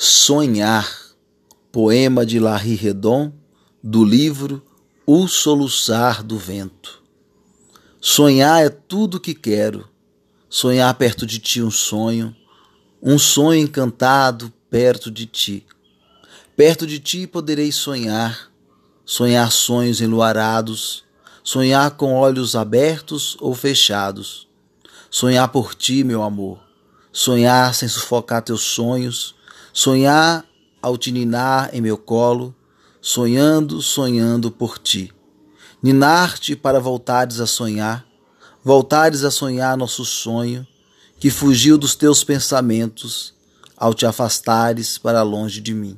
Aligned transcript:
Sonhar, 0.00 0.88
poema 1.72 2.24
de 2.24 2.38
Larry 2.38 2.76
Redon, 2.76 3.32
do 3.82 4.04
livro 4.04 4.64
O 5.04 5.26
Soluçar 5.26 6.22
do 6.22 6.38
Vento. 6.38 7.02
Sonhar 8.00 8.64
é 8.64 8.68
tudo 8.68 9.18
que 9.18 9.34
quero, 9.34 9.88
sonhar 10.48 10.94
perto 10.94 11.26
de 11.26 11.40
ti 11.40 11.60
um 11.60 11.70
sonho, 11.72 12.32
um 13.02 13.18
sonho 13.18 13.58
encantado 13.58 14.52
perto 14.70 15.10
de 15.10 15.26
ti. 15.26 15.66
Perto 16.56 16.86
de 16.86 17.00
ti 17.00 17.26
poderei 17.26 17.72
sonhar, 17.72 18.52
sonhar 19.04 19.50
sonhos 19.50 20.00
enluarados, 20.00 21.02
sonhar 21.42 21.90
com 21.96 22.14
olhos 22.14 22.54
abertos 22.54 23.36
ou 23.40 23.52
fechados, 23.52 24.46
sonhar 25.10 25.48
por 25.48 25.74
ti, 25.74 26.04
meu 26.04 26.22
amor, 26.22 26.60
sonhar 27.12 27.74
sem 27.74 27.88
sufocar 27.88 28.42
teus 28.42 28.62
sonhos 28.62 29.36
sonhar 29.80 30.44
ao 30.82 30.98
te 30.98 31.12
ninar 31.12 31.72
em 31.72 31.80
meu 31.80 31.96
colo, 31.96 32.52
sonhando, 33.00 33.80
sonhando 33.80 34.50
por 34.50 34.76
ti. 34.76 35.12
Ninar-te 35.80 36.56
para 36.56 36.80
voltares 36.80 37.38
a 37.38 37.46
sonhar, 37.46 38.04
voltares 38.64 39.22
a 39.22 39.30
sonhar 39.30 39.76
nosso 39.76 40.04
sonho, 40.04 40.66
que 41.20 41.30
fugiu 41.30 41.78
dos 41.78 41.94
teus 41.94 42.24
pensamentos 42.24 43.32
ao 43.76 43.94
te 43.94 44.04
afastares 44.04 44.98
para 44.98 45.22
longe 45.22 45.60
de 45.60 45.72
mim. 45.72 45.96